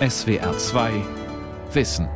[0.00, 0.90] SWR 2
[1.72, 2.08] Wissen.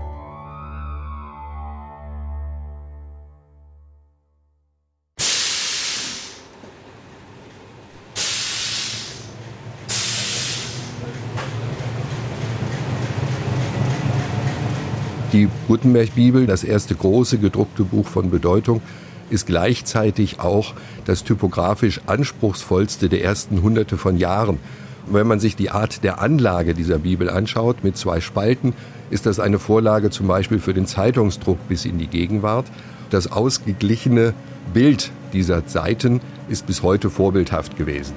[15.33, 18.83] Die Gutenberg-Bibel, das erste große gedruckte Buch von Bedeutung,
[19.31, 24.59] ist gleichzeitig auch das typografisch anspruchsvollste der ersten Hunderte von Jahren.
[25.07, 28.75] Wenn man sich die Art der Anlage dieser Bibel anschaut, mit zwei Spalten,
[29.11, 32.67] ist das eine Vorlage zum Beispiel für den Zeitungsdruck bis in die Gegenwart.
[33.11, 34.35] Das ausgeglichene
[34.75, 38.15] Bild dieser Seiten ist bis heute vorbildhaft gewesen.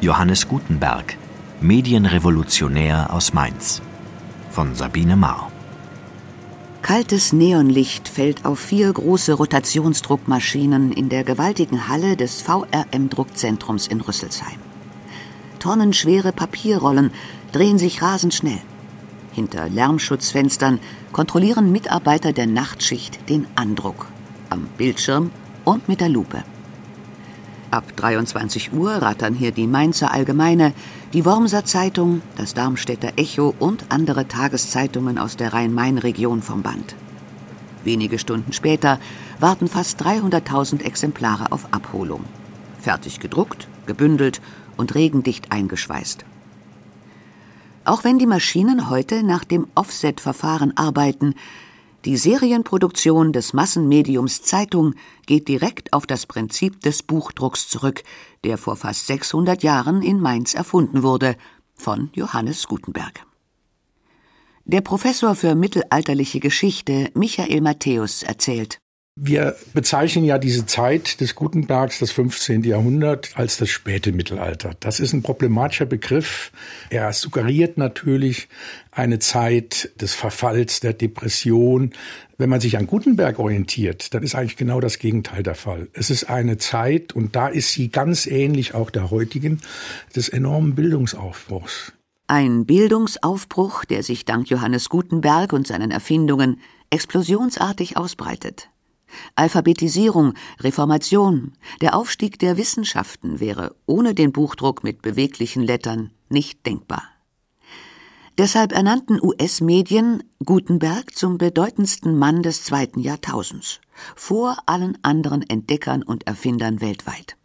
[0.00, 1.16] Johannes Gutenberg,
[1.62, 3.80] Medienrevolutionär aus Mainz.
[4.50, 5.50] Von Sabine Mahr.
[6.84, 14.58] Kaltes Neonlicht fällt auf vier große Rotationsdruckmaschinen in der gewaltigen Halle des VRM-Druckzentrums in Rüsselsheim.
[15.60, 17.10] Tonnenschwere Papierrollen
[17.52, 18.60] drehen sich rasend schnell.
[19.32, 20.78] Hinter Lärmschutzfenstern
[21.10, 24.08] kontrollieren Mitarbeiter der Nachtschicht den Andruck
[24.50, 25.30] am Bildschirm
[25.64, 26.44] und mit der Lupe.
[27.74, 30.72] Ab 23 Uhr rattern hier die Mainzer Allgemeine,
[31.12, 36.94] die Wormser Zeitung, das Darmstädter Echo und andere Tageszeitungen aus der Rhein-Main-Region vom Band.
[37.82, 39.00] Wenige Stunden später
[39.40, 42.24] warten fast 300.000 Exemplare auf Abholung.
[42.78, 44.40] Fertig gedruckt, gebündelt
[44.76, 46.24] und regendicht eingeschweißt.
[47.84, 51.34] Auch wenn die Maschinen heute nach dem Offset-Verfahren arbeiten,
[52.04, 54.94] die Serienproduktion des Massenmediums Zeitung
[55.26, 58.02] geht direkt auf das Prinzip des Buchdrucks zurück,
[58.44, 61.36] der vor fast 600 Jahren in Mainz erfunden wurde,
[61.74, 63.26] von Johannes Gutenberg.
[64.66, 68.78] Der Professor für mittelalterliche Geschichte Michael Matthäus erzählt.
[69.16, 72.64] Wir bezeichnen ja diese Zeit des Gutenbergs, das 15.
[72.64, 74.72] Jahrhundert, als das späte Mittelalter.
[74.80, 76.50] Das ist ein problematischer Begriff.
[76.90, 78.48] Er suggeriert natürlich
[78.90, 81.92] eine Zeit des Verfalls, der Depression.
[82.38, 85.88] Wenn man sich an Gutenberg orientiert, dann ist eigentlich genau das Gegenteil der Fall.
[85.92, 89.60] Es ist eine Zeit, und da ist sie ganz ähnlich auch der heutigen,
[90.16, 91.92] des enormen Bildungsaufbruchs.
[92.26, 96.58] Ein Bildungsaufbruch, der sich dank Johannes Gutenberg und seinen Erfindungen
[96.90, 98.70] explosionsartig ausbreitet.
[99.34, 107.02] Alphabetisierung, Reformation, der Aufstieg der Wissenschaften wäre ohne den Buchdruck mit beweglichen Lettern nicht denkbar.
[108.36, 113.80] Deshalb ernannten US-Medien Gutenberg zum bedeutendsten Mann des zweiten Jahrtausends,
[114.16, 117.36] vor allen anderen Entdeckern und Erfindern weltweit.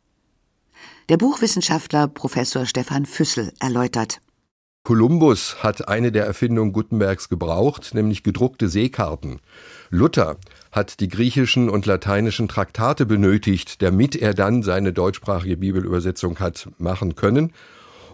[1.09, 4.19] Der Buchwissenschaftler Professor Stefan Füssel erläutert.
[4.83, 9.39] Kolumbus hat eine der Erfindungen Gutenbergs gebraucht, nämlich gedruckte Seekarten.
[9.91, 10.37] Luther
[10.71, 17.15] hat die griechischen und lateinischen Traktate benötigt, damit er dann seine deutschsprachige Bibelübersetzung hat machen
[17.15, 17.53] können.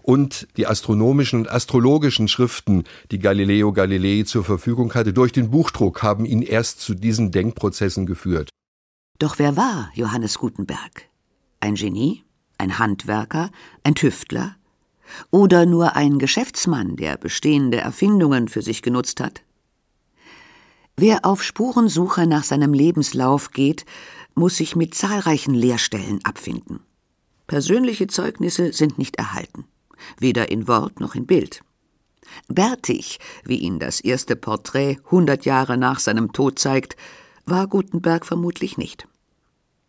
[0.02, 6.02] Und die astronomischen und astrologischen Schriften, die Galileo Galilei zur Verfügung hatte, durch den Buchdruck
[6.02, 8.50] haben ihn erst zu diesen Denkprozessen geführt.
[9.18, 11.08] Doch wer war Johannes Gutenberg?
[11.60, 12.22] Ein Genie?
[12.58, 13.50] Ein Handwerker?
[13.82, 14.56] Ein Tüftler?
[15.30, 19.42] Oder nur ein Geschäftsmann, der bestehende Erfindungen für sich genutzt hat?
[20.98, 23.84] Wer auf Spurensuche nach seinem Lebenslauf geht,
[24.34, 26.80] muss sich mit zahlreichen Leerstellen abfinden.
[27.46, 29.66] Persönliche Zeugnisse sind nicht erhalten,
[30.18, 31.62] weder in Wort noch in Bild.
[32.48, 36.96] Bärtig, wie ihn das erste Porträt hundert Jahre nach seinem Tod zeigt,
[37.44, 39.06] war Gutenberg vermutlich nicht.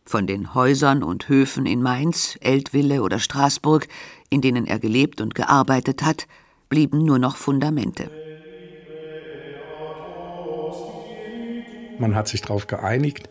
[0.06, 3.88] Von den Häusern und Höfen in Mainz, Eltville oder Straßburg,
[4.29, 6.28] in denen er gelebt und gearbeitet hat,
[6.68, 8.27] blieben nur noch Fundamente.
[12.00, 13.30] Man hat sich darauf geeinigt,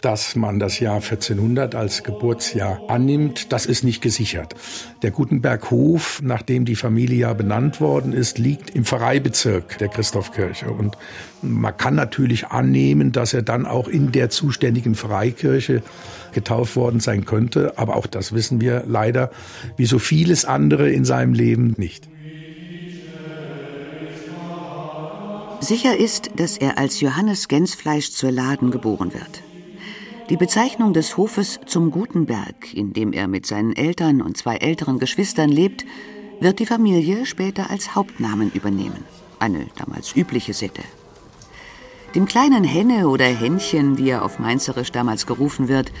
[0.00, 3.52] dass man das Jahr 1400 als Geburtsjahr annimmt.
[3.52, 4.54] Das ist nicht gesichert.
[5.02, 10.70] Der Gutenberghof, nachdem die Familie ja benannt worden ist, liegt im Pfarreibezirk der Christophkirche.
[10.70, 10.96] Und
[11.42, 15.82] man kann natürlich annehmen, dass er dann auch in der zuständigen Freikirche
[16.32, 17.78] getauft worden sein könnte.
[17.78, 19.30] Aber auch das wissen wir leider,
[19.76, 22.08] wie so vieles andere in seinem Leben nicht.
[25.60, 29.42] Sicher ist, dass er als Johannes Gänsfleisch zur Laden geboren wird.
[30.28, 34.98] Die Bezeichnung des Hofes zum Gutenberg, in dem er mit seinen Eltern und zwei älteren
[34.98, 35.84] Geschwistern lebt,
[36.40, 39.04] wird die Familie später als Hauptnamen übernehmen.
[39.38, 40.82] Eine damals übliche Sitte.
[42.14, 45.92] Dem kleinen Henne oder Hännchen, wie er auf Mainzerisch damals gerufen wird,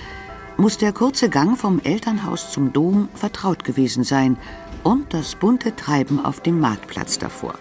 [0.56, 4.38] muss der kurze Gang vom Elternhaus zum Dom vertraut gewesen sein
[4.82, 7.54] und das bunte Treiben auf dem Marktplatz davor.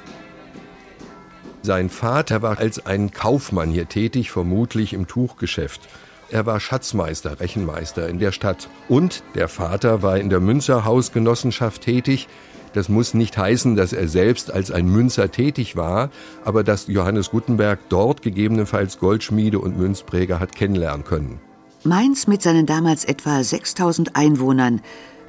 [1.65, 5.81] Sein Vater war als ein Kaufmann hier tätig, vermutlich im Tuchgeschäft.
[6.29, 8.69] Er war Schatzmeister, Rechenmeister in der Stadt.
[8.87, 12.27] Und der Vater war in der Münzerhausgenossenschaft tätig,
[12.73, 16.11] Das muss nicht heißen, dass er selbst als ein Münzer tätig war,
[16.43, 21.39] aber dass Johannes Gutenberg dort gegebenenfalls Goldschmiede und Münzpräger hat kennenlernen können.
[21.83, 24.81] Mainz mit seinen damals etwa 6000 Einwohnern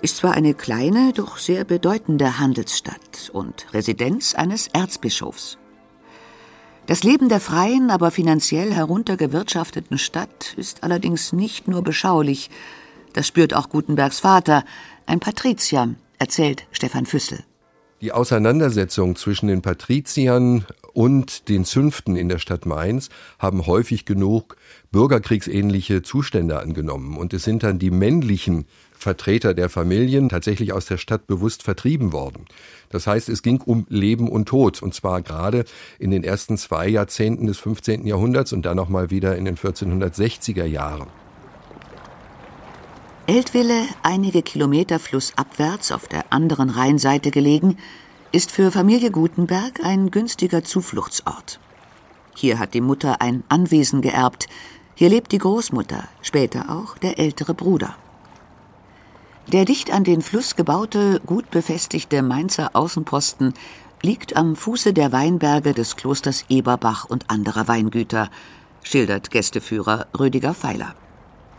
[0.02, 5.56] ist zwar eine kleine, doch sehr bedeutende Handelsstadt und Residenz eines Erzbischofs.
[6.86, 12.48] Das Leben der freien, aber finanziell heruntergewirtschafteten Stadt ist allerdings nicht nur beschaulich.
[13.12, 14.64] Das spürt auch Gutenbergs Vater,
[15.04, 17.40] ein Patrizier, erzählt Stefan Füssel.
[18.00, 23.08] Die Auseinandersetzung zwischen den Patriziern und den Zünften in der Stadt Mainz
[23.40, 24.56] haben häufig genug
[24.92, 27.16] bürgerkriegsähnliche Zustände angenommen.
[27.16, 28.66] Und es sind dann die männlichen
[28.98, 32.46] Vertreter der Familien tatsächlich aus der Stadt bewusst vertrieben worden.
[32.88, 35.64] Das heißt, es ging um Leben und Tod, und zwar gerade
[35.98, 38.06] in den ersten zwei Jahrzehnten des 15.
[38.06, 41.08] Jahrhunderts und dann nochmal wieder in den 1460er Jahren.
[43.26, 47.76] Eltville, einige Kilometer flussabwärts auf der anderen Rheinseite gelegen,
[48.30, 51.58] ist für Familie Gutenberg ein günstiger Zufluchtsort.
[52.36, 54.46] Hier hat die Mutter ein Anwesen geerbt,
[54.94, 57.96] hier lebt die Großmutter, später auch der ältere Bruder.
[59.52, 63.54] Der dicht an den Fluss gebaute, gut befestigte Mainzer Außenposten
[64.02, 68.28] liegt am Fuße der Weinberge des Klosters Eberbach und anderer Weingüter,
[68.82, 70.96] schildert Gästeführer Rüdiger Pfeiler.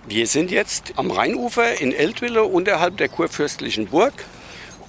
[0.05, 4.25] Wir sind jetzt am Rheinufer in Eltville unterhalb der kurfürstlichen Burg.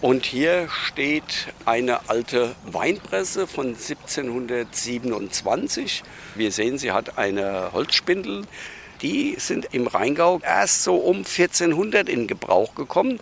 [0.01, 6.03] Und hier steht eine alte Weinpresse von 1727.
[6.35, 8.43] Wir sehen, sie hat eine Holzspindel.
[9.03, 13.21] Die sind im Rheingau erst so um 1400 in Gebrauch gekommen.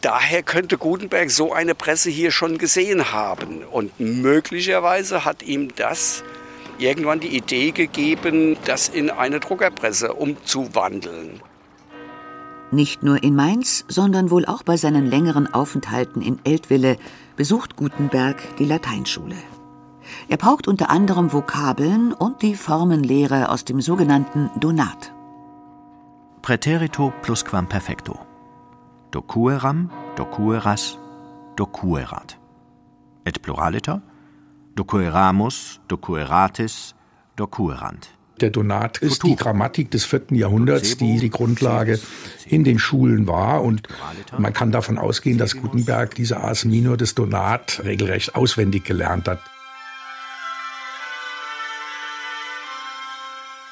[0.00, 3.64] Daher könnte Gutenberg so eine Presse hier schon gesehen haben.
[3.64, 6.22] Und möglicherweise hat ihm das
[6.78, 11.40] irgendwann die Idee gegeben, das in eine Druckerpresse umzuwandeln.
[12.70, 16.96] Nicht nur in Mainz, sondern wohl auch bei seinen längeren Aufenthalten in Eltville
[17.36, 19.36] besucht Gutenberg die Lateinschule.
[20.26, 25.12] Er paukt unter anderem Vokabeln und die Formenlehre aus dem sogenannten Donat.
[26.42, 28.18] Präterito plusquamperfecto.
[29.10, 30.98] Docueram, docueras,
[31.56, 32.38] docuerat.
[33.24, 34.02] Et pluraliter
[34.78, 36.94] Docueramus, docueratis,
[37.34, 38.10] docuerant.
[38.40, 41.98] Der Donat ist die Grammatik des vierten Jahrhunderts, die die Grundlage
[42.46, 43.64] in den Schulen war.
[43.64, 43.88] Und
[44.38, 49.40] man kann davon ausgehen, dass Gutenberg diese Ars Minor des Donat regelrecht auswendig gelernt hat.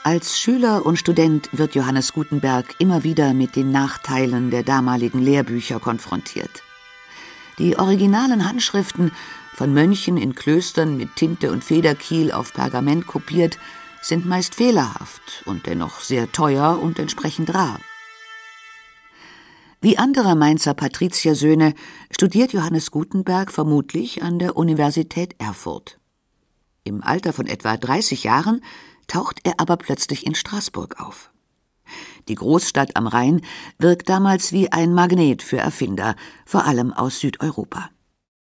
[0.07, 5.81] Als Schüler und Student wird Johannes Gutenberg immer wieder mit den Nachteilen der damaligen Lehrbücher
[5.81, 6.63] konfrontiert.
[7.59, 9.11] Die originalen Handschriften
[9.53, 13.59] von Mönchen in Klöstern mit Tinte und Federkiel auf Pergament kopiert,
[14.01, 17.81] sind meist fehlerhaft und dennoch sehr teuer und entsprechend rar.
[19.81, 21.75] Wie andere Mainzer Patriziersöhne
[22.13, 25.99] studiert Johannes Gutenberg vermutlich an der Universität Erfurt.
[26.85, 28.63] Im Alter von etwa 30 Jahren
[29.07, 31.31] taucht er aber plötzlich in Straßburg auf.
[32.29, 33.43] Die Großstadt am Rhein
[33.79, 37.91] wirkt damals wie ein Magnet für Erfinder, vor allem aus Südeuropa.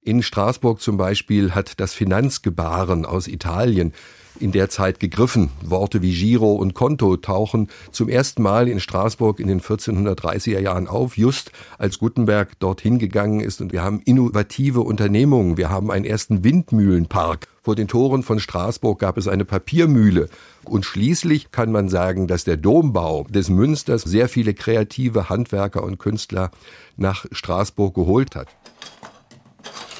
[0.01, 3.93] In Straßburg zum Beispiel hat das Finanzgebaren aus Italien
[4.39, 5.49] in der Zeit gegriffen.
[5.63, 10.87] Worte wie Giro und Konto tauchen zum ersten Mal in Straßburg in den 1430er Jahren
[10.87, 13.61] auf, just als Gutenberg dorthin gegangen ist.
[13.61, 15.57] Und wir haben innovative Unternehmungen.
[15.57, 17.47] Wir haben einen ersten Windmühlenpark.
[17.61, 20.29] Vor den Toren von Straßburg gab es eine Papiermühle.
[20.65, 25.97] Und schließlich kann man sagen, dass der Dombau des Münsters sehr viele kreative Handwerker und
[25.97, 26.51] Künstler
[26.95, 28.49] nach Straßburg geholt hat.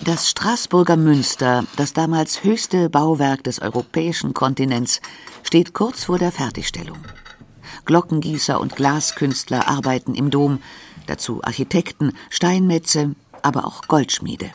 [0.04, 5.00] Das Straßburger Münster, das damals höchste Bauwerk des europäischen Kontinents,
[5.42, 6.98] steht kurz vor der Fertigstellung.
[7.86, 10.60] Glockengießer und Glaskünstler arbeiten im Dom,
[11.08, 14.52] dazu Architekten, Steinmetze, aber auch Goldschmiede.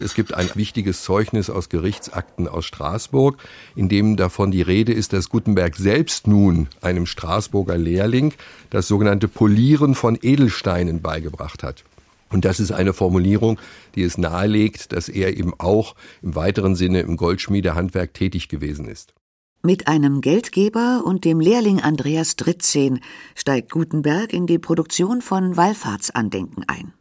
[0.00, 3.38] Es gibt ein wichtiges Zeugnis aus Gerichtsakten aus Straßburg,
[3.74, 8.34] in dem davon die Rede ist, dass Gutenberg selbst nun einem Straßburger Lehrling
[8.70, 11.84] das sogenannte Polieren von Edelsteinen beigebracht hat.
[12.30, 13.58] Und das ist eine Formulierung,
[13.94, 19.14] die es nahelegt, dass er eben auch im weiteren Sinne im Goldschmiedehandwerk tätig gewesen ist.
[19.62, 23.00] Mit einem Geldgeber und dem Lehrling Andreas Dritzehn
[23.34, 26.92] steigt Gutenberg in die Produktion von Wallfahrtsandenken ein.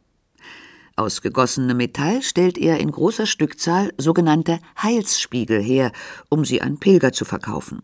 [0.96, 5.92] Aus gegossenem Metall stellt er in großer Stückzahl sogenannte Heilsspiegel her,
[6.30, 7.82] um sie an Pilger zu verkaufen.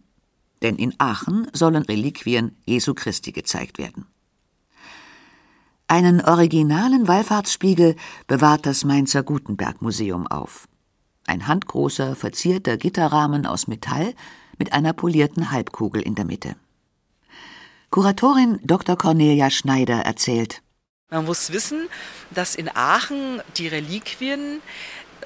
[0.61, 4.05] Denn in Aachen sollen Reliquien Jesu Christi gezeigt werden.
[5.91, 7.95] Einen originalen Wallfahrtsspiegel
[8.27, 10.67] bewahrt das Mainzer Gutenberg Museum auf.
[11.25, 14.13] Ein handgroßer, verzierter Gitterrahmen aus Metall
[14.59, 16.55] mit einer polierten Halbkugel in der Mitte.
[17.89, 18.97] Kuratorin Dr.
[18.97, 20.61] Cornelia Schneider erzählt.
[21.09, 21.89] Man muss wissen,
[22.29, 24.61] dass in Aachen die Reliquien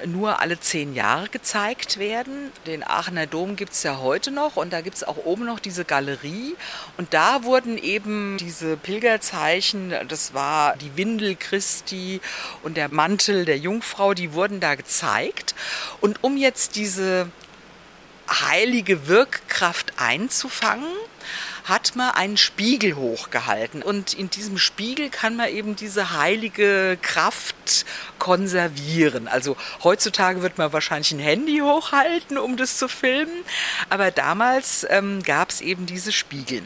[0.05, 2.51] nur alle zehn Jahre gezeigt werden.
[2.65, 5.60] Den Aachener Dom gibt es ja heute noch und da gibt es auch oben noch
[5.60, 6.55] diese Galerie.
[6.98, 12.22] Und da wurden eben diese Pilgerzeichen, das war die Windel Christi
[12.63, 15.55] und der Mantel der Jungfrau, die wurden da gezeigt.
[16.01, 17.29] Und um jetzt diese
[18.29, 20.91] heilige Wirkkraft einzufangen,
[21.63, 23.82] hat man einen Spiegel hochgehalten.
[23.82, 27.86] Und in diesem Spiegel kann man eben diese heilige Kraft
[28.20, 29.27] konservieren.
[29.27, 33.43] Also heutzutage wird man wahrscheinlich ein Handy hochhalten, um das zu filmen.
[33.89, 36.63] Aber damals ähm, gab es eben diese Spiegel.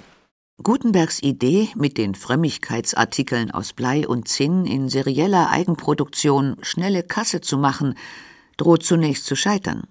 [0.63, 7.60] Gutenbergs Idee, mit den Frömmigkeitsartikeln aus Blei und Zinn in serieller Eigenproduktion schnelle Kasse zu
[7.60, 7.96] machen,
[8.58, 9.84] droht zunächst zu scheitern.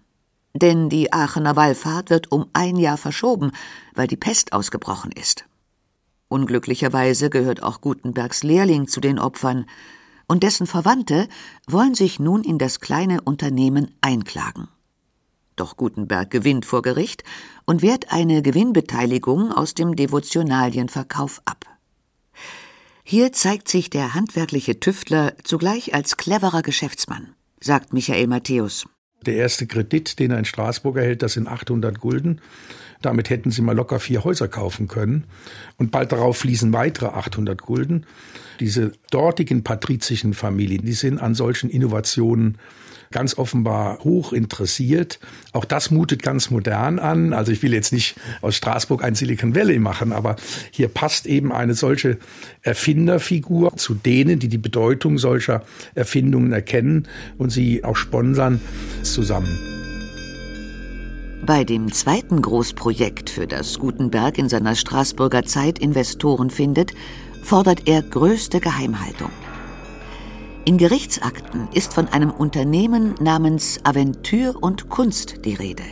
[0.58, 3.52] Denn die Aachener Wallfahrt wird um ein Jahr verschoben,
[3.94, 5.44] weil die Pest ausgebrochen ist.
[6.28, 9.66] Unglücklicherweise gehört auch Gutenbergs Lehrling zu den Opfern,
[10.28, 11.28] und dessen Verwandte
[11.68, 14.68] wollen sich nun in das kleine Unternehmen einklagen.
[15.54, 17.22] Doch Gutenberg gewinnt vor Gericht
[17.64, 21.64] und wehrt eine Gewinnbeteiligung aus dem Devotionalienverkauf ab.
[23.04, 28.86] Hier zeigt sich der handwerkliche Tüftler zugleich als cleverer Geschäftsmann, sagt Michael Matthäus.
[29.26, 32.40] Der erste Kredit, den er in Straßburg erhält, das sind 800 Gulden.
[33.02, 35.24] Damit hätten sie mal locker vier Häuser kaufen können.
[35.76, 38.06] Und bald darauf fließen weitere 800 Gulden.
[38.60, 42.58] Diese dortigen patrizischen Familien, die sind an solchen Innovationen
[43.10, 45.18] ganz offenbar hoch interessiert.
[45.52, 47.32] Auch das mutet ganz modern an.
[47.32, 50.36] Also ich will jetzt nicht aus Straßburg ein Silicon Valley machen, aber
[50.70, 52.18] hier passt eben eine solche
[52.62, 55.62] Erfinderfigur zu denen, die die Bedeutung solcher
[55.94, 57.08] Erfindungen erkennen
[57.38, 58.60] und sie auch sponsern,
[59.02, 59.58] zusammen.
[61.46, 66.92] Bei dem zweiten Großprojekt, für das Gutenberg in seiner Straßburger Zeit Investoren findet,
[67.42, 69.30] fordert er größte Geheimhaltung.
[70.68, 75.84] In Gerichtsakten ist von einem Unternehmen namens Aventur und Kunst die Rede.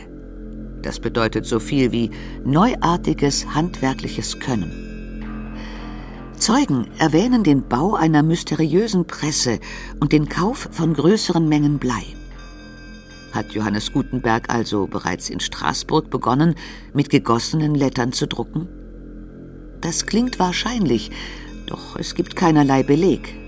[0.81, 2.11] Das bedeutet so viel wie
[2.43, 5.63] neuartiges handwerkliches Können.
[6.37, 9.61] Zeugen erwähnen den Bau einer mysteriösen Presse
[10.01, 12.03] und den Kauf von größeren Mengen Blei.
[13.31, 16.53] Hat Johannes Gutenberg also bereits in Straßburg begonnen,
[16.93, 18.67] mit gegossenen Lettern zu drucken?
[19.79, 21.11] Das klingt wahrscheinlich,
[21.65, 23.44] doch es gibt keinerlei Beleg.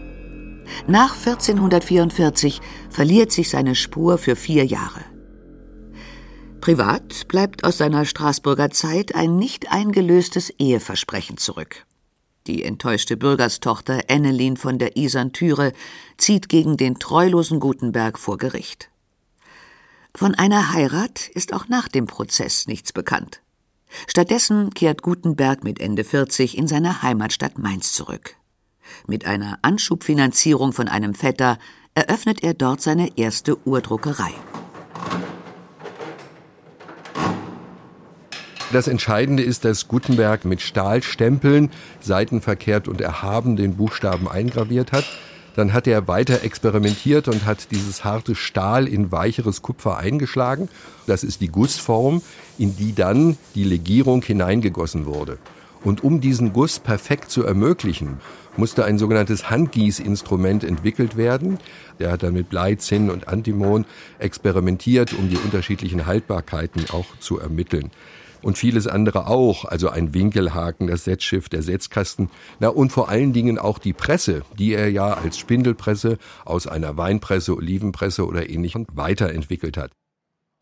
[0.87, 5.01] Nach 1444 verliert sich seine Spur für vier Jahre.
[6.61, 11.85] Privat bleibt aus seiner Straßburger Zeit ein nicht eingelöstes Eheversprechen zurück.
[12.47, 15.73] Die enttäuschte Bürgerstochter Ennelin von der Isern-Türe
[16.17, 18.89] zieht gegen den treulosen Gutenberg vor Gericht.
[20.15, 23.41] Von einer Heirat ist auch nach dem Prozess nichts bekannt.
[24.07, 28.35] Stattdessen kehrt Gutenberg mit Ende 40 in seine Heimatstadt Mainz zurück.
[29.07, 31.57] Mit einer Anschubfinanzierung von einem Vetter
[31.95, 34.31] eröffnet er dort seine erste Urdruckerei.
[38.73, 45.05] Das Entscheidende ist, dass Gutenberg mit Stahlstempeln seitenverkehrt und erhaben den Buchstaben eingraviert hat.
[45.55, 50.69] Dann hat er weiter experimentiert und hat dieses harte Stahl in weicheres Kupfer eingeschlagen.
[51.07, 52.21] Das ist die Gussform,
[52.59, 55.39] in die dann die Legierung hineingegossen wurde.
[55.83, 58.19] Und um diesen Guss perfekt zu ermöglichen,
[58.57, 61.59] musste ein sogenanntes Handgießinstrument entwickelt werden.
[61.99, 63.85] Der hat dann mit Blei, Zinn und Antimon
[64.19, 67.91] experimentiert, um die unterschiedlichen Haltbarkeiten auch zu ermitteln.
[68.41, 72.29] Und vieles andere auch, also ein Winkelhaken, das Setzschiff, der Setzkasten,
[72.59, 76.97] na und vor allen Dingen auch die Presse, die er ja als Spindelpresse aus einer
[76.97, 79.91] Weinpresse, Olivenpresse oder ähnlichem weiterentwickelt hat.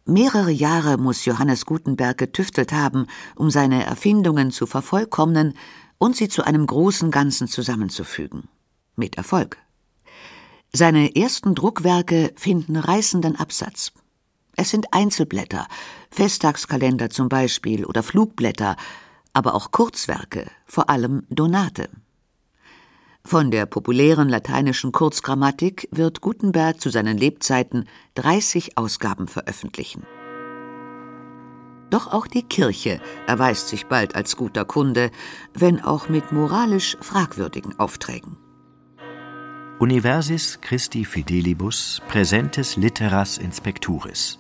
[0.08, 5.56] Mehrere Jahre muss Johannes Gutenberg getüftelt haben, um seine Erfindungen zu vervollkommnen
[5.98, 8.48] und sie zu einem großen Ganzen zusammenzufügen.
[8.96, 9.58] Mit Erfolg.
[10.72, 13.94] Seine ersten Druckwerke finden reißenden Absatz.
[14.56, 15.68] Es sind Einzelblätter,
[16.12, 18.76] Festtagskalender zum Beispiel oder Flugblätter,
[19.34, 21.90] aber auch Kurzwerke, vor allem Donate.
[23.26, 30.04] Von der populären lateinischen Kurzgrammatik wird Gutenberg zu seinen Lebzeiten 30 Ausgaben veröffentlichen.
[31.90, 35.10] Doch auch die Kirche erweist sich bald als guter Kunde,
[35.56, 38.38] wenn auch mit moralisch fragwürdigen Aufträgen.
[39.80, 44.40] Universis Christi Fidelibus Presentes Litteras Inspecturis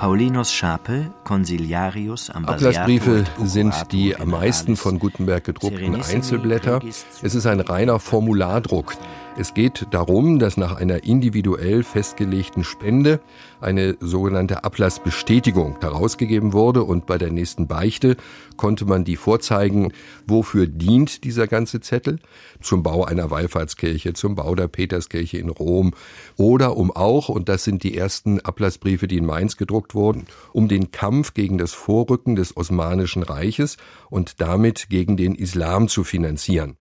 [0.00, 6.80] Paulinus Schape, Consiliarius Ablassbriefe sind die am meisten von Gutenberg gedruckten Einzelblätter.
[7.20, 8.94] Es ist ein reiner Formulardruck.
[9.38, 13.20] Es geht darum, dass nach einer individuell festgelegten Spende
[13.60, 18.16] eine sogenannte Ablassbestätigung herausgegeben wurde und bei der nächsten Beichte
[18.56, 19.92] konnte man die vorzeigen,
[20.26, 22.18] wofür dient dieser ganze Zettel?
[22.60, 25.94] Zum Bau einer Wallfahrtskirche, zum Bau der Peterskirche in Rom
[26.36, 30.68] oder um auch, und das sind die ersten Ablassbriefe, die in Mainz gedruckt wurden, um
[30.68, 33.76] den Kampf gegen das Vorrücken des Osmanischen Reiches
[34.10, 36.79] und damit gegen den Islam zu finanzieren.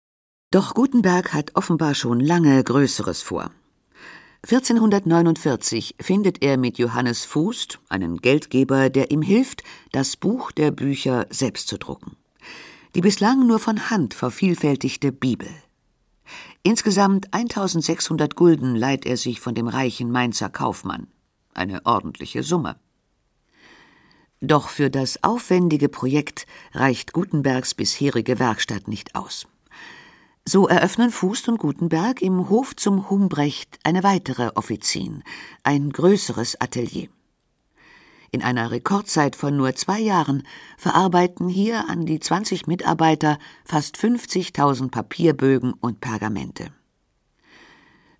[0.55, 3.51] Doch Gutenberg hat offenbar schon lange Größeres vor.
[4.45, 11.27] 1449 findet er mit Johannes Fußt einen Geldgeber, der ihm hilft, das Buch der Bücher
[11.29, 12.17] selbst zu drucken.
[12.95, 15.49] Die bislang nur von Hand vervielfältigte Bibel.
[16.63, 21.09] Insgesamt 1600 Gulden leiht er sich von dem reichen Mainzer Kaufmann.
[21.53, 22.77] Eine ordentliche Summe.
[24.41, 29.49] Doch für das aufwendige Projekt reicht Gutenbergs bisherige Werkstatt nicht aus.
[30.47, 35.23] So eröffnen Fußt und Gutenberg im Hof zum Humbrecht eine weitere Offizin,
[35.63, 37.09] ein größeres Atelier.
[38.31, 40.47] In einer Rekordzeit von nur zwei Jahren
[40.77, 46.71] verarbeiten hier an die 20 Mitarbeiter fast 50.000 Papierbögen und Pergamente.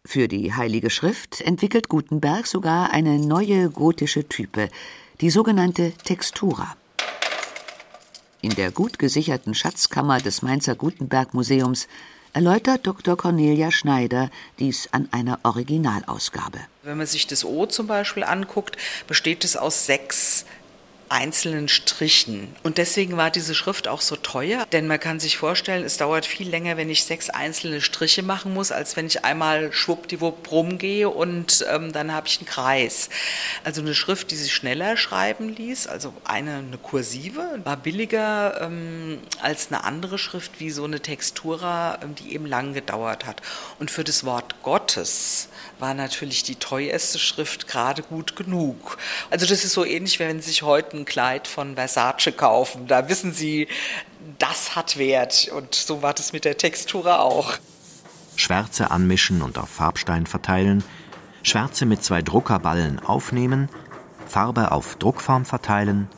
[0.07, 4.71] Für die Heilige Schrift entwickelt Gutenberg sogar eine neue gotische Type,
[5.21, 6.75] die sogenannte Textura.
[8.41, 11.89] In der gut gesicherten Schatzkammer des Mainzer Gutenberg Museums
[12.35, 13.17] erläutert Dr.
[13.17, 16.59] Cornelia Schneider dies an einer Originalausgabe.
[16.83, 18.77] Wenn man sich das O zum Beispiel anguckt,
[19.07, 20.45] besteht es aus sechs
[21.09, 22.55] einzelnen Strichen.
[22.63, 26.27] Und deswegen war diese Schrift auch so teuer, denn man kann sich vorstellen, es dauert
[26.27, 31.09] viel länger, wenn ich sechs einzelne Striche machen muss, als wenn ich einmal schwuppdiwupp rumgehe
[31.09, 33.11] und ähm, dann habe ich einen Kreis.
[33.65, 39.19] Also eine Schrift, die sich schneller schreiben ließ, also eine, eine kursive, war billiger ähm,
[39.43, 43.43] als eine andere Schrift wie so eine Textura, ähm, die eben lang gedauert hat.
[43.79, 48.97] Und für das Wort Gottes war natürlich die teuerste Schrift gerade gut genug.
[49.31, 52.87] Also das ist so ähnlich, wenn sich heute ein Kleid von Versace kaufen.
[52.87, 53.69] Da wissen Sie,
[54.39, 55.51] das hat Wert.
[55.55, 57.55] Und so war das mit der Textura auch.
[58.37, 60.83] Schwärze anmischen und auf Farbstein verteilen,
[61.43, 63.69] Schwärze mit zwei Druckerballen aufnehmen,
[64.27, 66.09] Farbe auf Druckform verteilen,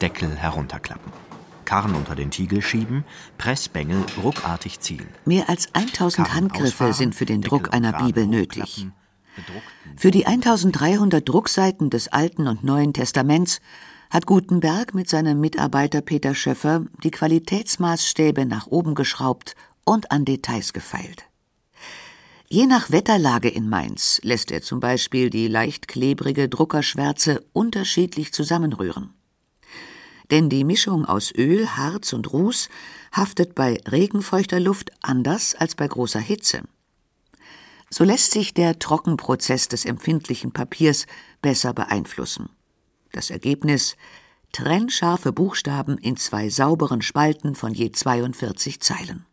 [0.00, 1.12] Deckel herunterklappen.
[1.64, 3.04] Karren unter den Tiegel schieben,
[3.36, 5.06] Pressbängel ruckartig ziehen.
[5.26, 8.86] Mehr als 1000 Handgriffe sind für den Druck einer Bibel nötig.
[9.96, 13.60] Für die 1300 Druckseiten des Alten und Neuen Testaments
[14.10, 20.72] hat Gutenberg mit seinem Mitarbeiter Peter Schöffer die Qualitätsmaßstäbe nach oben geschraubt und an Details
[20.72, 21.24] gefeilt.
[22.48, 29.10] Je nach Wetterlage in Mainz lässt er zum Beispiel die leicht klebrige Druckerschwärze unterschiedlich zusammenrühren.
[30.30, 32.70] Denn die Mischung aus Öl, Harz und Ruß
[33.12, 36.62] haftet bei regenfeuchter Luft anders als bei großer Hitze.
[37.90, 41.06] So lässt sich der Trockenprozess des empfindlichen Papiers
[41.40, 42.50] besser beeinflussen.
[43.12, 43.96] Das Ergebnis
[44.52, 49.26] trennscharfe Buchstaben in zwei sauberen Spalten von je 42 Zeilen.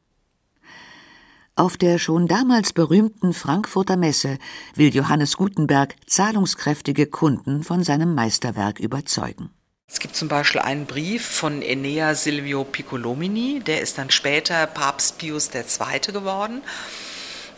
[1.57, 4.39] Auf der schon damals berühmten Frankfurter Messe
[4.75, 9.51] will Johannes Gutenberg zahlungskräftige Kunden von seinem Meisterwerk überzeugen.
[9.87, 15.17] Es gibt zum Beispiel einen Brief von Enea Silvio Piccolomini, der ist dann später Papst
[15.19, 16.11] Pius II.
[16.11, 16.61] geworden.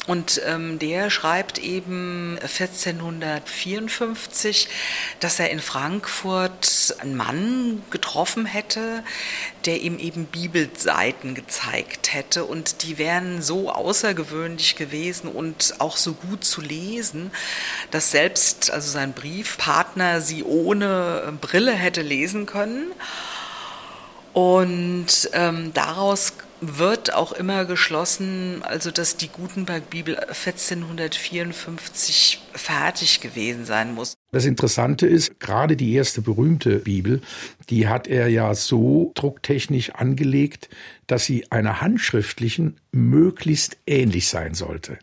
[0.08, 4.70] Und ähm, der schreibt eben 1454,
[5.20, 9.04] dass er in Frankfurt einen Mann getroffen hätte,
[9.66, 12.46] der ihm eben Bibelseiten gezeigt hätte.
[12.46, 17.32] Und die wären so außergewöhnlich gewesen und auch so gut zu lesen,
[17.92, 22.94] dass selbst also sein Briefpartner sie ohne Brille hätte lesen können.
[24.32, 33.94] Und ähm, daraus wird auch immer geschlossen, also dass die Gutenberg-Bibel 1454 fertig gewesen sein
[33.94, 34.14] muss.
[34.32, 37.22] Das Interessante ist, gerade die erste berühmte Bibel,
[37.70, 40.70] die hat er ja so drucktechnisch angelegt,
[41.06, 44.98] dass sie einer handschriftlichen möglichst ähnlich sein sollte.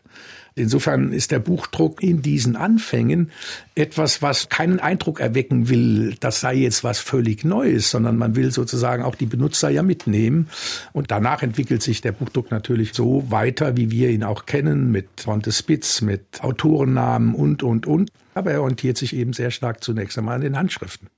[0.57, 3.29] Insofern ist der Buchdruck in diesen Anfängen
[3.75, 8.53] etwas, was keinen Eindruck erwecken will, das sei jetzt was völlig Neues, sondern man will
[8.53, 10.47] sozusagen auch die Benutzer ja mitnehmen.
[10.93, 15.09] Und danach entwickelt sich der Buchdruck natürlich so weiter, wie wir ihn auch kennen, mit
[15.19, 18.09] Frontispiz, mit Autorennamen und, und, und.
[18.33, 21.09] Aber er orientiert sich eben sehr stark zunächst einmal an den Handschriften.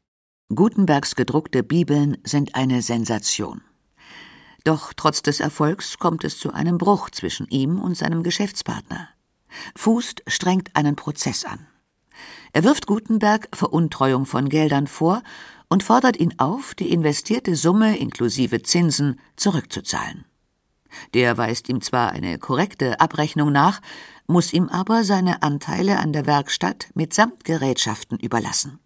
[0.53, 3.61] Gutenbergs gedruckte Bibeln sind eine Sensation.
[4.63, 9.09] Doch trotz des Erfolgs kommt es zu einem Bruch zwischen ihm und seinem Geschäftspartner.
[9.75, 11.67] Fußt strengt einen Prozess an.
[12.53, 15.21] Er wirft Gutenberg Veruntreuung von Geldern vor
[15.69, 20.25] und fordert ihn auf, die investierte Summe inklusive Zinsen zurückzuzahlen.
[21.13, 23.81] Der weist ihm zwar eine korrekte Abrechnung nach,
[24.25, 28.79] muss ihm aber seine Anteile an der Werkstatt mitsamt Gerätschaften überlassen.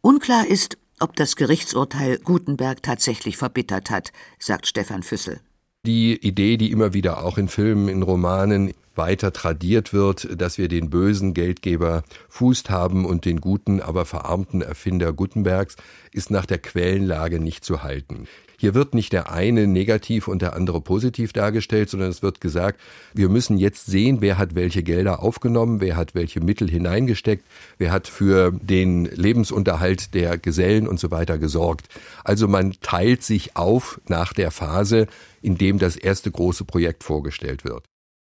[0.00, 5.40] Unklar ist, ob das Gerichtsurteil Gutenberg tatsächlich verbittert hat, sagt Stefan Füssel.
[5.86, 10.66] Die Idee, die immer wieder auch in Filmen, in Romanen weiter tradiert wird, dass wir
[10.66, 15.76] den bösen Geldgeber Fußt haben und den guten, aber verarmten Erfinder Gutenbergs,
[16.10, 18.26] ist nach der Quellenlage nicht zu halten.
[18.58, 22.80] Hier wird nicht der eine negativ und der andere positiv dargestellt, sondern es wird gesagt,
[23.12, 27.44] wir müssen jetzt sehen, wer hat welche Gelder aufgenommen, wer hat welche Mittel hineingesteckt,
[27.76, 31.88] wer hat für den Lebensunterhalt der Gesellen und so weiter gesorgt.
[32.24, 35.06] Also man teilt sich auf nach der Phase,
[35.46, 37.86] in dem das erste große Projekt vorgestellt wird.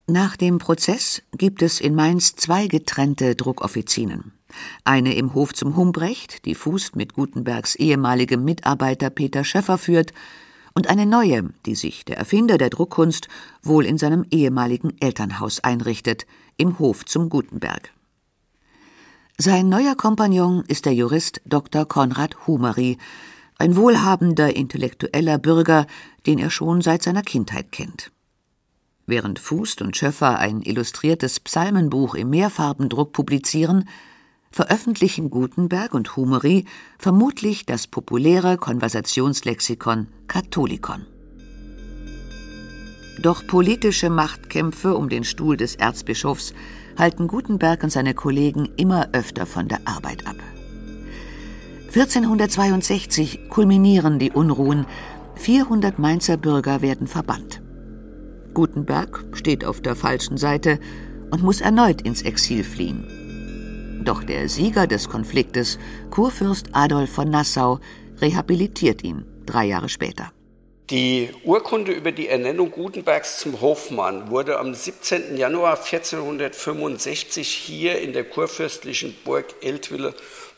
[0.07, 4.31] Nach dem Prozess gibt es in Mainz zwei getrennte Druckoffizinen.
[4.85, 10.13] Eine im Hof zum Humbrecht, die Fußt mit Gutenbergs ehemaligem Mitarbeiter Peter Schäffer führt,
[10.73, 13.27] und eine neue, die sich der Erfinder der Druckkunst
[13.61, 17.91] wohl in seinem ehemaligen Elternhaus einrichtet, im Hof zum Gutenberg.
[19.37, 21.85] Sein neuer Kompagnon ist der Jurist Dr.
[21.85, 22.97] Konrad Humeri,
[23.61, 25.85] ein wohlhabender intellektueller Bürger,
[26.25, 28.11] den er schon seit seiner Kindheit kennt.
[29.05, 33.87] Während Fußt und Schöffer ein illustriertes Psalmenbuch im Mehrfarbendruck publizieren,
[34.51, 36.65] veröffentlichen Gutenberg und Humeri
[36.97, 41.05] vermutlich das populäre Konversationslexikon Katholikon.
[43.21, 46.55] Doch politische Machtkämpfe um den Stuhl des Erzbischofs
[46.97, 50.37] halten Gutenberg und seine Kollegen immer öfter von der Arbeit ab.
[51.93, 54.85] 1462 kulminieren die Unruhen,
[55.35, 57.61] 400 Mainzer Bürger werden verbannt.
[58.53, 60.79] Gutenberg steht auf der falschen Seite
[61.31, 64.01] und muss erneut ins Exil fliehen.
[64.05, 65.79] Doch der Sieger des Konfliktes,
[66.11, 67.79] Kurfürst Adolf von Nassau,
[68.21, 70.31] rehabilitiert ihn drei Jahre später.
[70.91, 75.37] Die Urkunde über die Ernennung Gutenbergs zum Hofmann wurde am 17.
[75.37, 80.13] Januar 1465 hier in der kurfürstlichen Burg Eltville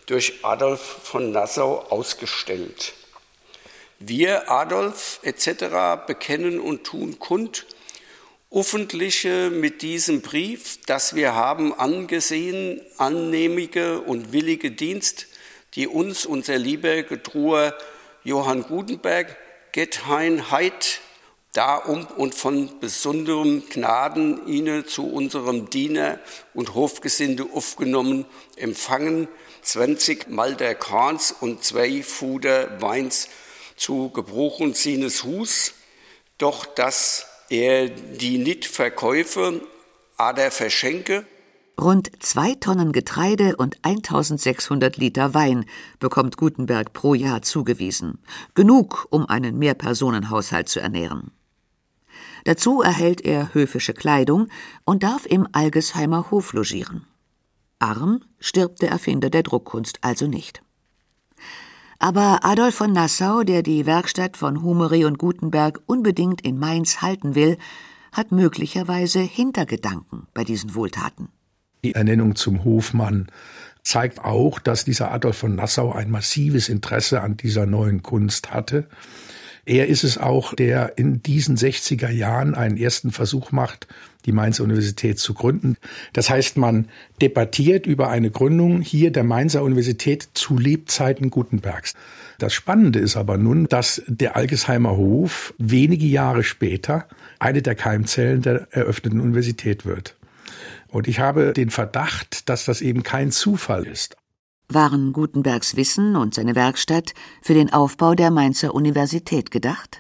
[0.06, 2.94] durch Adolf von Nassau ausgestellt.
[4.00, 7.66] Wir, Adolf etc., bekennen und tun kund,
[8.52, 15.28] öffentliche mit diesem Brief, dass wir haben angesehen, annehmige und willige Dienst,
[15.74, 17.76] die uns unser lieber Getruher
[18.24, 19.36] Johann Gutenberg,
[19.72, 21.00] Gethein Heid,
[21.54, 26.20] darum und von besonderem Gnaden ihnen zu unserem Diener
[26.54, 29.28] und Hofgesinde aufgenommen, empfangen,
[29.64, 33.30] 20 Malter Korns und zwei Fuder Weins
[33.76, 35.74] zu gebrochen seines Hus,
[36.38, 39.62] doch das er die nicht verkaufe,
[40.18, 41.26] aber verschenke.
[41.80, 45.66] Rund zwei Tonnen Getreide und 1600 Liter Wein
[46.00, 48.20] bekommt Gutenberg pro Jahr zugewiesen.
[48.54, 51.32] Genug, um einen Mehrpersonenhaushalt zu ernähren.
[52.46, 54.50] Dazu erhält er höfische Kleidung
[54.86, 57.08] und darf im Algesheimer Hof logieren.
[57.84, 60.64] Arm stirbt der Erfinder der Druckkunst also nicht.
[62.00, 67.36] Aber Adolf von Nassau, der die Werkstatt von Humeri und Gutenberg unbedingt in Mainz halten
[67.36, 67.58] will,
[68.14, 71.28] hat möglicherweise Hintergedanken bei diesen Wohltaten.
[71.84, 73.28] Die Ernennung zum Hofmann
[73.84, 78.88] zeigt auch, dass dieser Adolf von Nassau ein massives Interesse an dieser neuen Kunst hatte.
[79.66, 83.88] Er ist es auch, der in diesen 60er Jahren einen ersten Versuch macht,
[84.26, 85.78] die Mainzer Universität zu gründen.
[86.12, 86.90] Das heißt, man
[87.22, 91.94] debattiert über eine Gründung hier der Mainzer Universität zu Lebzeiten Gutenbergs.
[92.40, 97.08] Das Spannende ist aber nun, dass der Algesheimer Hof wenige Jahre später
[97.40, 100.18] eine der Keimzellen der eröffneten Universität wird.
[100.90, 104.18] Und ich habe den Verdacht, dass das eben kein Zufall ist.
[104.70, 110.00] Waren Gutenbergs Wissen und seine Werkstatt für den Aufbau der Mainzer Universität gedacht?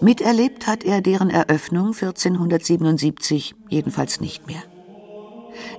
[0.00, 4.62] Miterlebt hat er deren Eröffnung 1477 jedenfalls nicht mehr.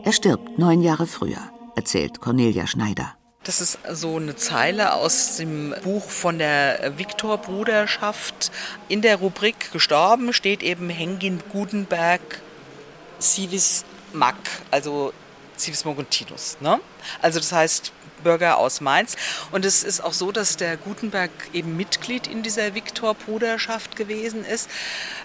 [0.03, 3.15] Er stirbt neun Jahre früher, erzählt Cornelia Schneider.
[3.43, 8.51] Das ist so eine Zeile aus dem Buch von der Viktor-Bruderschaft.
[8.88, 12.41] In der Rubrik Gestorben steht eben Hengin Gutenberg
[13.21, 14.36] Civis Mac,
[14.71, 15.13] also
[15.57, 16.57] Civis Moguntinus.
[16.59, 16.79] Ne?
[17.21, 17.91] Also das heißt
[18.25, 19.15] Bürger aus Mainz.
[19.51, 24.69] Und es ist auch so, dass der Gutenberg eben Mitglied in dieser Viktor-Bruderschaft gewesen ist.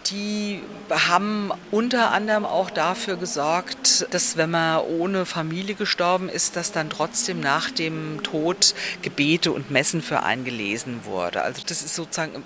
[0.06, 6.72] Die haben unter anderem auch dafür gesorgt, dass wenn man ohne Familie gestorben ist, dass
[6.72, 11.42] dann trotzdem nach dem Tod Gebete und Messen für einen gelesen wurde.
[11.42, 12.42] Also das ist sozusagen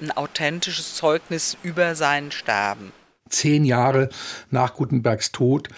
[0.00, 2.92] ein, authentisches Zeugnis über sein Sterben.
[3.30, 4.10] Zehn Jahre
[4.50, 5.68] nach Gutenbergs Tod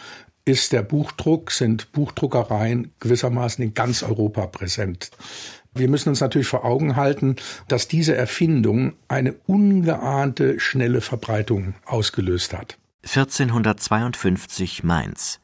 [0.46, 5.11] ist der Buchdruck, sind Buchdruckereien gewissermaßen in ganz Europa präsent.
[5.74, 7.37] Wir müssen uns natürlich vor Augen halten,
[7.68, 12.78] dass diese Erfindung eine ungeahnte schnelle Verbreitung ausgelöst hat.
[13.02, 15.40] 1452 Mainz,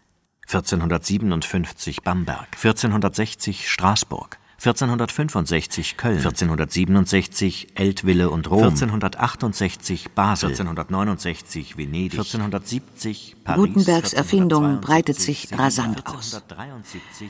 [0.47, 13.39] 1457 Bamberg, 1460 Straßburg, 1465 Köln, 1467 Eltville und Rom, 1468 Basel, 1469 Venedig, 1470
[13.43, 13.59] Paris.
[13.59, 16.41] Gutenbergs Erfindung breitet sich rasant aus.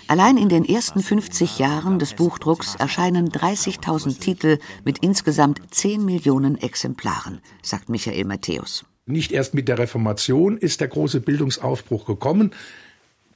[0.08, 6.58] Allein in den ersten 50 Jahren des Buchdrucks erscheinen 30.000 Titel mit insgesamt 10 Millionen
[6.58, 8.84] Exemplaren, sagt Michael Matthäus.
[9.06, 12.52] Nicht erst mit der Reformation ist der große Bildungsaufbruch gekommen.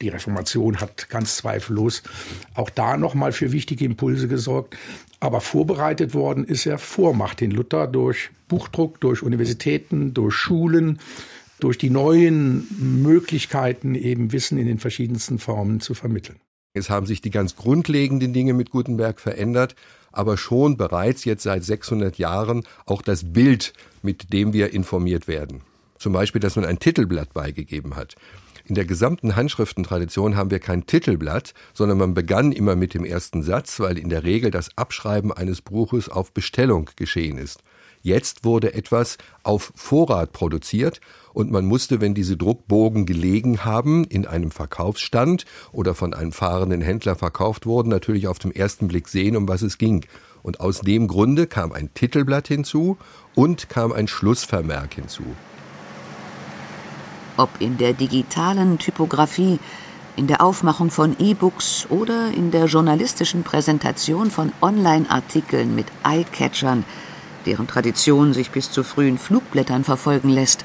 [0.01, 2.03] Die Reformation hat ganz zweifellos
[2.55, 4.77] auch da nochmal für wichtige Impulse gesorgt.
[5.21, 10.99] Aber vorbereitet worden ist er vor Martin Luther durch Buchdruck, durch Universitäten, durch Schulen,
[11.59, 12.67] durch die neuen
[13.03, 16.39] Möglichkeiten, eben Wissen in den verschiedensten Formen zu vermitteln.
[16.75, 19.75] Es haben sich die ganz grundlegenden Dinge mit Gutenberg verändert,
[20.13, 25.63] aber schon bereits jetzt seit 600 Jahren auch das Bild, mit dem wir informiert werden.
[25.99, 28.17] Zum Beispiel, dass man ein Titelblatt beigegeben hat.
[28.69, 33.45] In der gesamten Handschriftentradition haben wir kein Titelblatt, sondern man begann immer mit dem ersten
[33.45, 37.63] Satz, weil in der Regel das Abschreiben eines Buches auf Bestellung geschehen ist.
[38.03, 41.01] Jetzt wurde etwas auf Vorrat produziert
[41.33, 46.81] und man musste, wenn diese Druckbogen gelegen haben, in einem Verkaufsstand oder von einem fahrenden
[46.81, 50.05] Händler verkauft wurden, natürlich auf den ersten Blick sehen, um was es ging.
[50.43, 52.99] Und aus dem Grunde kam ein Titelblatt hinzu
[53.37, 55.23] und kam ein Schlussvermerk hinzu
[57.37, 59.59] ob in der digitalen Typografie,
[60.17, 66.85] in der Aufmachung von E-Books oder in der journalistischen Präsentation von Online-Artikeln mit Eye-Catchern,
[67.45, 70.65] deren Tradition sich bis zu frühen Flugblättern verfolgen lässt.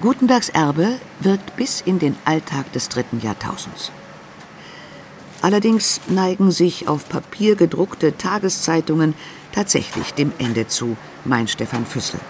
[0.00, 3.92] Gutenbergs Erbe wirkt bis in den Alltag des dritten Jahrtausends.
[5.42, 9.14] Allerdings neigen sich auf Papier gedruckte Tageszeitungen
[9.52, 12.20] tatsächlich dem Ende zu, meint Stefan Füssel.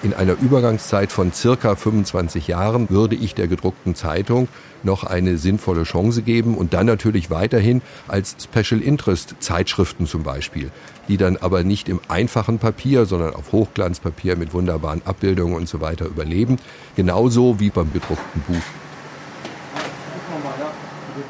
[0.00, 4.46] In einer Übergangszeit von circa 25 Jahren würde ich der gedruckten Zeitung
[4.84, 10.70] noch eine sinnvolle Chance geben und dann natürlich weiterhin als Special Interest Zeitschriften zum Beispiel,
[11.08, 15.80] die dann aber nicht im einfachen Papier, sondern auf Hochglanzpapier mit wunderbaren Abbildungen und so
[15.80, 16.58] weiter überleben,
[16.94, 18.62] genauso wie beim gedruckten Buch.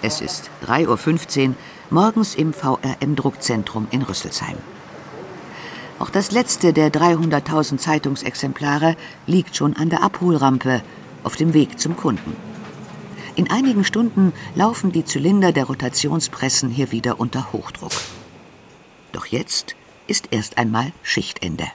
[0.02, 1.54] Es ist 3.15 Uhr
[1.88, 4.59] morgens im VRM Druckzentrum in Rüsselsheim.
[5.99, 10.83] Auch das letzte der 300.000 Zeitungsexemplare liegt schon an der Abholrampe
[11.25, 12.37] auf dem Weg zum Kunden.
[13.35, 17.93] In einigen Stunden laufen die Zylinder der Rotationspressen hier wieder unter Hochdruck.
[19.13, 19.75] Doch jetzt
[20.07, 21.67] ist erst einmal Schichtende.